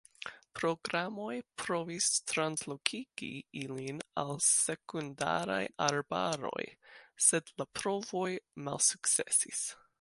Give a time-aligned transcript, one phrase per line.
[0.59, 3.29] Programoj provis translokigi
[3.65, 6.67] ilin al sekundaraj arbaroj,
[7.29, 8.29] sed la provoj
[8.69, 9.67] malsukcesis.